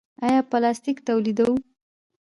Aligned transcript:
آیا 0.27 0.41
پلاستیک 0.51 0.97
تولیدوو؟ 1.07 1.53